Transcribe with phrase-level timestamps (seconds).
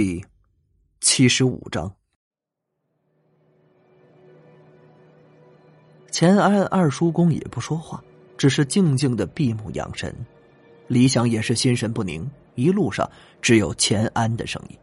[0.00, 0.24] 第
[1.00, 1.92] 七十五章，
[6.12, 8.00] 钱安二叔公也不说话，
[8.36, 10.14] 只是静静的闭目养神。
[10.86, 13.10] 李想也是心神不宁，一路上
[13.42, 14.78] 只有钱安的声音。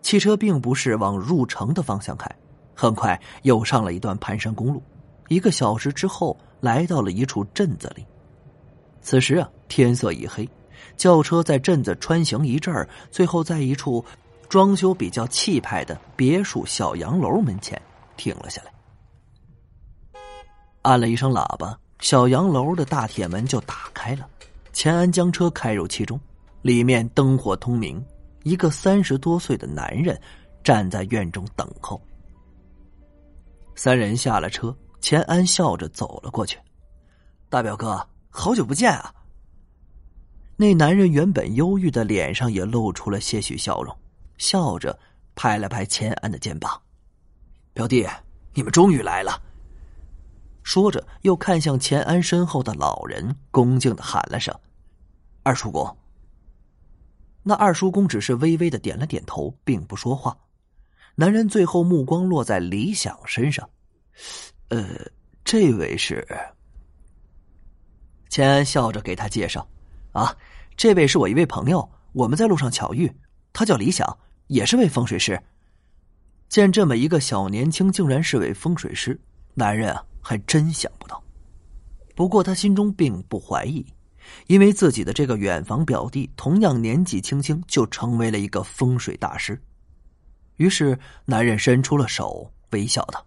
[0.00, 2.34] 汽车并不是往入城的方向开，
[2.74, 4.82] 很快又上了一段盘山公路。
[5.28, 8.06] 一个小时之后，来到了一处镇子里。
[9.02, 10.48] 此时啊，天色已黑。
[10.96, 14.04] 轿车在镇子穿行一阵儿，最后在一处
[14.48, 17.80] 装修比较气派的别墅小洋楼门前
[18.16, 18.72] 停了下来。
[20.82, 24.26] 按了一声喇叭，小洋楼的大铁门就打开了。
[24.72, 26.18] 钱安将车开入其中，
[26.62, 28.02] 里面灯火通明。
[28.42, 30.18] 一个三十多岁的男人
[30.64, 32.00] 站在院中等候。
[33.74, 36.58] 三人下了车，钱安笑着走了过去
[37.50, 39.12] ：“大表哥，好久不见啊！”
[40.60, 43.96] 那男人原本忧郁的脸上也露出了些许笑容，
[44.36, 44.98] 笑着
[45.34, 46.78] 拍了拍钱安的肩膀
[47.72, 48.06] ：“表弟，
[48.52, 49.42] 你们终于来了。”
[50.62, 54.54] 说着，又看向钱安身后的老人，恭敬的喊了声
[55.42, 55.96] ：“二叔公。”
[57.42, 60.36] 那二叔公只是微微的点了点头，并不说话。
[61.14, 63.66] 男人最后目光落在李想身上
[64.68, 64.86] ：“呃，
[65.42, 66.22] 这位是？”
[68.28, 69.66] 钱安笑着给他介绍
[70.12, 70.36] ：“啊。”
[70.80, 73.14] 这位是我一位朋友，我们在路上巧遇，
[73.52, 74.16] 他叫李想，
[74.46, 75.38] 也是位风水师。
[76.48, 79.20] 见这么一个小年轻竟然是位风水师，
[79.52, 81.22] 男人啊还真想不到。
[82.14, 83.84] 不过他心中并不怀疑，
[84.46, 89.60] 因为自己的这个远房表弟同样年纪轻轻就成为了一个风水大师。
[90.56, 93.22] 于是男人伸出了手，微笑道：“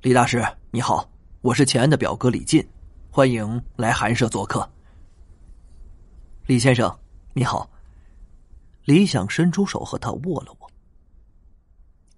[0.00, 1.10] 李大师你好，
[1.40, 2.64] 我是钱安的表哥李进，
[3.10, 4.64] 欢迎来寒舍做客。”
[6.52, 6.98] 李先生，
[7.32, 7.70] 你好。
[8.84, 10.70] 李想伸出手和他握了握。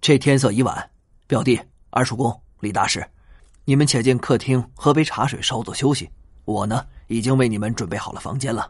[0.01, 0.91] 这天色已晚，
[1.25, 1.57] 表弟、
[1.89, 3.09] 二叔公、李大师，
[3.63, 6.11] 你们且进客厅喝杯茶水，稍作休息。
[6.43, 8.69] 我呢，已经为你们准备好了房间了。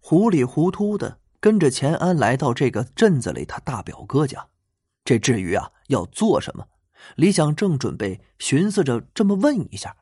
[0.00, 4.48] 糊里糊涂的跟着钱安来到这个镇子里，他大表哥家。
[5.04, 6.66] 这至于啊，要做什么？
[7.16, 9.94] 李想正准备寻思着这么问一下，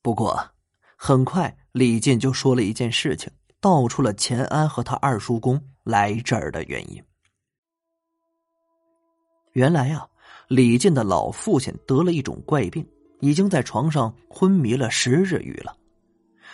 [0.00, 0.53] 不过。
[0.96, 7.02] 很快，李进就说了一件事情，道出了钱安和他二叔公来这儿的原因。
[9.52, 10.06] 原来啊，
[10.48, 12.86] 李进的老父亲得了一种怪病，
[13.20, 15.76] 已经在床上昏迷了十日余了。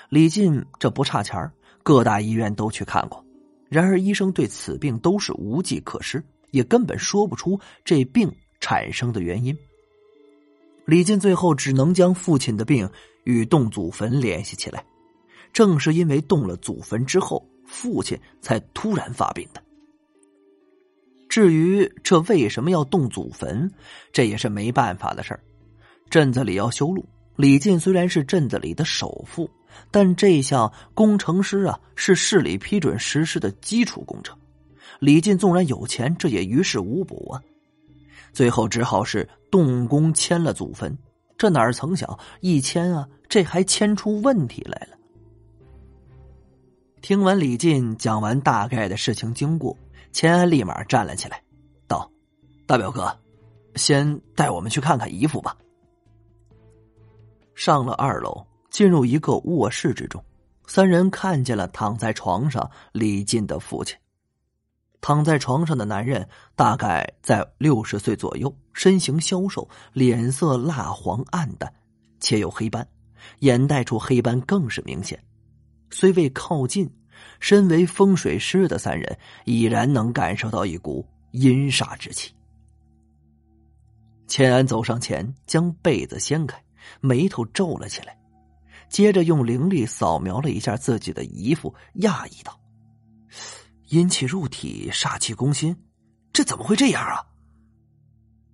[0.08, 1.50] 李进这不差钱
[1.82, 3.24] 各大医院都去看过，
[3.68, 9.56] 然而医生对此病都是无计可施，也根本说不出这病产生的原因。
[10.86, 12.90] 李进最后只能将父亲的病。
[13.24, 14.84] 与动祖坟联系起来，
[15.52, 19.62] 正是因为动了祖坟之后，父亲才突然发病的。
[21.28, 23.70] 至于这为什么要动祖坟，
[24.12, 25.40] 这也是没办法的事儿。
[26.08, 27.04] 镇子里要修路，
[27.36, 29.48] 李进虽然是镇子里的首富，
[29.92, 34.36] 但这项工程师啊是市里批准实施的基础工程。
[34.98, 37.40] 李进纵然有钱，这也于事无补啊。
[38.32, 40.98] 最后只好是动工迁了祖坟。
[41.40, 44.98] 这哪儿曾想一签啊，这还签出问题来了。
[47.00, 49.74] 听完李进讲完大概的事情经过，
[50.12, 51.42] 钱安立马站了起来，
[51.88, 52.10] 道
[52.68, 53.18] ：“大表哥，
[53.74, 55.56] 先带我们去看看姨父吧。”
[57.56, 60.22] 上了二楼，进入一个卧室之中，
[60.66, 63.96] 三人看见了躺在床上李进的父亲。
[65.00, 71.72] 躺在床上的男人大概在六十岁左右，身形消瘦，脸色蜡黄暗淡，
[72.20, 72.86] 且有黑斑，
[73.40, 75.22] 眼袋处黑斑更是明显。
[75.90, 76.90] 虽未靠近，
[77.40, 82.32] 身为风水师的三人已然能感受到一股阴煞之气。
[84.26, 86.62] 钱安走上前，将被子掀开，
[87.00, 88.16] 眉头皱了起来，
[88.88, 92.56] 接着用灵力扫描了一下自己的姨父，讶异道。
[93.90, 95.76] 阴气入体，煞气攻心，
[96.32, 97.26] 这怎么会这样啊？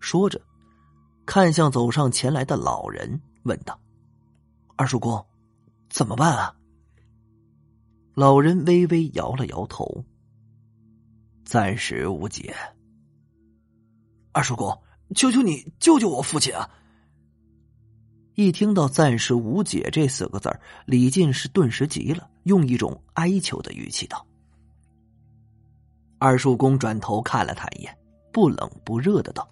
[0.01, 0.41] 说着，
[1.27, 3.79] 看向走上前来的老人，问道
[4.77, 5.27] ：“二叔公，
[5.91, 6.57] 怎么办啊？”
[8.17, 10.07] 老人微微摇了摇头
[11.45, 12.57] ：“暂时无解。”
[14.33, 14.83] 二叔公，
[15.15, 16.71] 求求你救救我父亲啊！
[18.37, 20.51] 一听到“暂时无解”这四个字
[20.87, 24.27] 李进是顿时急了，用一种哀求的语气道。
[26.19, 27.99] 二叔公转头看了他一眼，
[28.33, 29.47] 不冷不热的道：“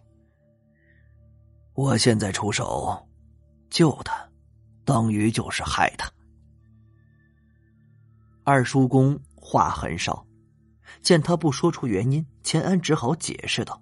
[1.75, 3.07] 我现在出手
[3.69, 4.27] 救他，
[4.85, 6.11] 等于就是害他。”
[8.45, 10.27] 二叔公话很少，
[11.03, 13.81] 见他不说出原因，钱安只好解释道：“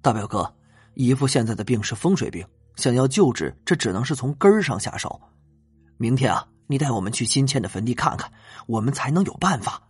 [0.00, 0.54] 大表哥，
[0.94, 2.46] 姨父现在的病是风水病，
[2.76, 5.20] 想要救治，这只能是从根儿上下手。
[5.96, 8.32] 明天啊，你带我们去新迁的坟地看看，
[8.68, 9.82] 我们才能有办法。”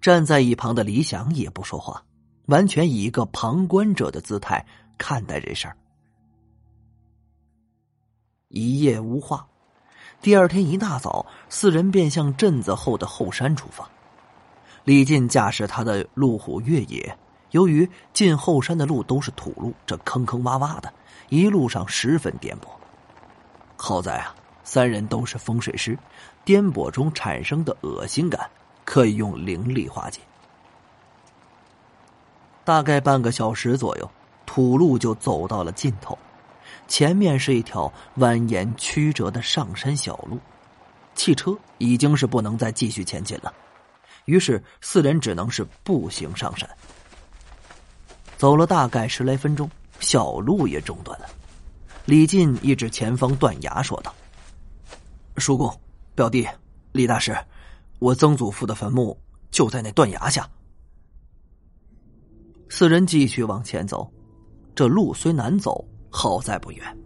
[0.00, 2.02] 站在一旁的李想也不说话，
[2.46, 4.64] 完全以一个旁观者的姿态
[4.96, 5.76] 看待这事儿。
[8.48, 9.46] 一夜无话，
[10.22, 13.88] 第二天一大早，四人便向镇子后的后山出发。
[14.84, 17.16] 李进驾驶他的路虎越野，
[17.50, 20.92] 由于进后山的路都是土路，这坑坑洼洼的，
[21.28, 22.68] 一路上十分颠簸。
[23.76, 25.96] 好在啊，三人都是风水师，
[26.44, 28.50] 颠簸中产生的恶心感
[28.90, 30.18] 可以用灵力化解。
[32.64, 34.10] 大概半个小时左右，
[34.44, 36.18] 土路就走到了尽头。
[36.88, 40.40] 前面是一条蜿蜒曲折的上山小路，
[41.14, 43.54] 汽车已经是不能再继续前进了，
[44.24, 46.68] 于是四人只能是步行上山。
[48.36, 49.70] 走了大概十来分钟，
[50.00, 51.26] 小路也中断了。
[52.06, 54.12] 李进一指前方断崖，说道
[55.38, 55.80] ：“叔公，
[56.16, 56.44] 表弟，
[56.90, 57.38] 李大师，
[58.00, 59.16] 我曾祖父的坟墓
[59.52, 60.48] 就在那断崖下。”
[62.68, 64.12] 四人继续往前走，
[64.74, 65.86] 这路虽难走。
[66.12, 66.98] 好在不远，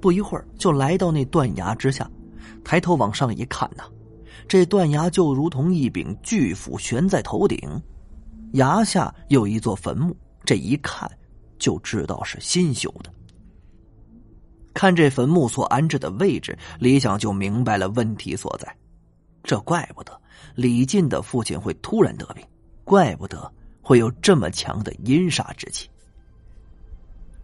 [0.00, 2.10] 不一会儿就来到那断崖之下。
[2.64, 3.84] 抬头往上一看呐，
[4.48, 7.60] 这断崖就如同一柄巨斧悬在头顶，
[8.54, 11.08] 崖下有一座坟墓，这一看
[11.56, 13.12] 就知道是新修的。
[14.74, 18.76] 看这坟墓所安置的位置，李想就明白了问题所在。
[19.44, 20.20] 这怪不得
[20.54, 22.44] 李进的父亲会突然得病，
[22.84, 23.50] 怪不得
[23.80, 25.88] 会有这么强的阴煞之气。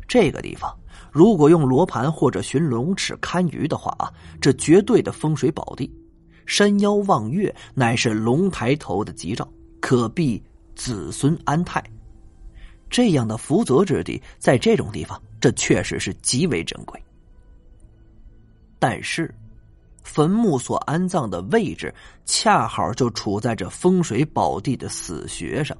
[0.07, 0.75] 这个地方。
[1.11, 5.91] 如果用罗盘或者寻龙尺看鱼的话啊，这绝对的风水宝地。
[6.45, 9.49] 山腰望月乃是龙抬头的吉兆，
[9.81, 10.43] 可避
[10.75, 11.83] 子孙安泰。
[12.91, 17.03] 这样的福泽之地，在这种地方，这确实是极为珍贵。
[18.79, 19.35] 但是，
[20.09, 21.95] 坟墓所安葬的位置
[22.25, 25.77] 恰好就处在这风水宝地的死穴上。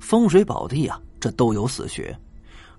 [0.00, 2.18] 风水宝地啊，这都有死穴。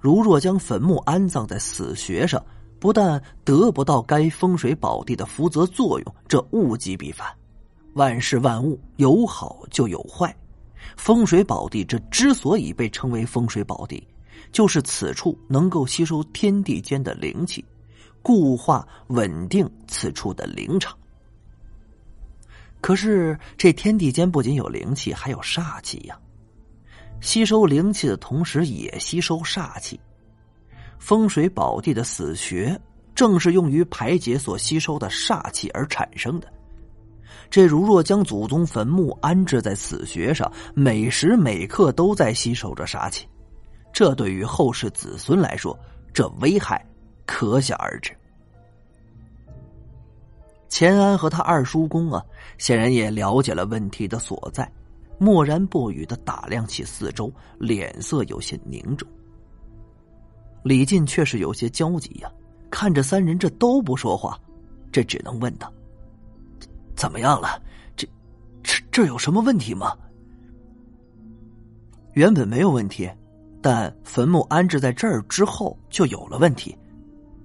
[0.02, 2.44] 如若将坟墓安葬在死穴上，
[2.80, 7.28] 不但得不到该风水宝地的福泽作用，这物极必反。
[7.94, 10.36] 万事万物有好就有坏，
[10.98, 14.06] 风水宝地这之所以被称为风水宝地，
[14.52, 17.64] 就是此处能够吸收天地间的灵气，
[18.24, 20.98] 固化稳定此处的灵场。
[22.82, 26.18] 可是这天地间不仅有灵气，还有煞气呀。
[27.22, 30.00] 吸收灵气的同时，也吸收煞气。
[31.00, 32.78] 风水宝地的死穴，
[33.14, 36.52] 正是用于排解所吸收的煞气而产生的。
[37.50, 43.28] 这如若将祖宗坟墓安置在死穴上，每时每刻都在吸收着煞气，
[43.94, 45.78] 这对于后世子孙来说，
[46.14, 46.86] 这危害
[47.26, 48.16] 可想而知。
[50.70, 52.24] 钱安和他二叔公啊，
[52.58, 54.70] 显然也了解了问题的所在。
[55.20, 59.08] 默然不语的打量起四周，脸色有些凝重。
[60.64, 62.32] 李进却是有些焦急呀，
[62.72, 64.38] 看着三人这都不说话，
[64.92, 65.72] 这只能问道
[66.96, 67.62] ：“怎么样了？
[67.96, 68.08] 这、
[68.64, 69.96] 这、这有什么问题吗？”
[72.14, 73.10] 原本没有问题，
[73.62, 76.76] 但坟墓安置在这儿之后就有了问题，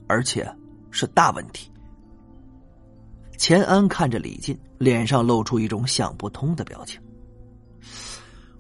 [0.09, 0.51] 而且
[0.91, 1.71] 是大问题。
[3.37, 7.01] 钱安看着李进，脸上露出一种想不通的表情。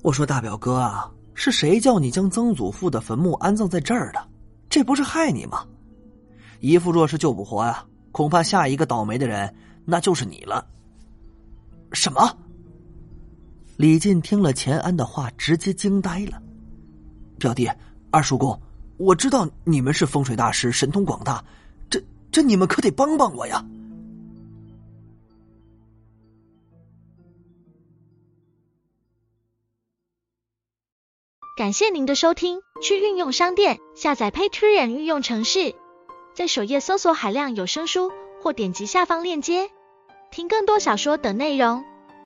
[0.02, 4.28] 我说大表哥啊，是谁叫你将曾祖父的坟墓安葬在这儿的？
[4.68, 5.66] 这不是害你吗？
[6.60, 9.52] 姨父若是救不活呀，恐怕下一个倒霉的人
[9.84, 10.64] 那就是你了。
[11.92, 12.38] 什么？
[13.76, 16.40] 李进听了钱安的话，直接惊呆了。
[17.38, 17.68] 表弟、
[18.10, 18.60] 二叔公，
[18.98, 21.44] 我知道你们是风水大师，神通广大，
[21.88, 22.02] 这
[22.32, 23.64] 这你们可得帮帮我呀！
[31.56, 35.74] 感谢您的收听，去运用商店下载 Patreon 运用城市，
[36.34, 38.10] 在首页搜索海量有声书，
[38.42, 39.70] 或点击下方链接
[40.30, 41.84] 听更多小说等内容。